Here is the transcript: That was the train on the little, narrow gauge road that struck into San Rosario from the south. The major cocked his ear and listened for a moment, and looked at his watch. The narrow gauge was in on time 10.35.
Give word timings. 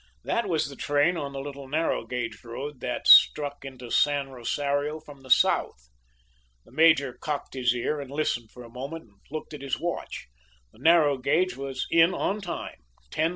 That 0.23 0.49
was 0.49 0.67
the 0.67 0.75
train 0.75 1.15
on 1.15 1.31
the 1.31 1.39
little, 1.39 1.67
narrow 1.67 2.07
gauge 2.07 2.43
road 2.43 2.79
that 2.79 3.07
struck 3.07 3.63
into 3.63 3.91
San 3.91 4.29
Rosario 4.29 4.99
from 4.99 5.21
the 5.21 5.29
south. 5.29 5.89
The 6.65 6.71
major 6.71 7.13
cocked 7.21 7.53
his 7.53 7.75
ear 7.75 7.99
and 8.01 8.09
listened 8.09 8.49
for 8.49 8.63
a 8.63 8.67
moment, 8.71 9.03
and 9.03 9.19
looked 9.29 9.53
at 9.53 9.61
his 9.61 9.79
watch. 9.79 10.27
The 10.71 10.79
narrow 10.79 11.19
gauge 11.19 11.55
was 11.55 11.85
in 11.91 12.15
on 12.15 12.41
time 12.41 12.79
10.35. 13.11 13.29